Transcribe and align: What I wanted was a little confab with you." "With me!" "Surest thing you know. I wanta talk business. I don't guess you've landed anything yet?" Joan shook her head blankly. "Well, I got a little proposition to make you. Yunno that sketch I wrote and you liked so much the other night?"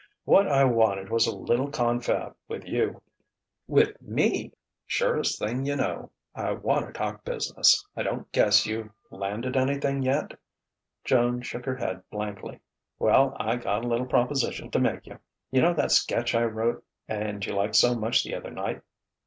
What 0.25 0.47
I 0.51 0.63
wanted 0.63 1.09
was 1.11 1.27
a 1.27 1.37
little 1.37 1.69
confab 1.69 2.35
with 2.47 2.65
you." 2.65 3.03
"With 3.67 4.01
me!" 4.01 4.51
"Surest 4.87 5.37
thing 5.37 5.63
you 5.63 5.75
know. 5.75 6.09
I 6.33 6.53
wanta 6.53 6.91
talk 6.91 7.23
business. 7.23 7.85
I 7.95 8.01
don't 8.01 8.31
guess 8.31 8.65
you've 8.65 8.89
landed 9.11 9.55
anything 9.55 10.01
yet?" 10.01 10.39
Joan 11.03 11.43
shook 11.43 11.65
her 11.65 11.75
head 11.75 12.01
blankly. 12.09 12.61
"Well, 12.97 13.37
I 13.39 13.57
got 13.57 13.85
a 13.85 13.87
little 13.87 14.07
proposition 14.07 14.71
to 14.71 14.79
make 14.79 15.05
you. 15.05 15.19
Yunno 15.53 15.75
that 15.75 15.91
sketch 15.91 16.33
I 16.33 16.45
wrote 16.45 16.83
and 17.07 17.45
you 17.45 17.53
liked 17.53 17.75
so 17.75 17.93
much 17.93 18.23
the 18.23 18.33
other 18.33 18.49
night?" 18.49 18.81